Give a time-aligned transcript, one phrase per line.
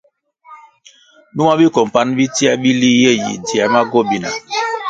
[1.33, 4.29] Numa bicompanʼ bitsiē bili ye yi dziē ma gobina.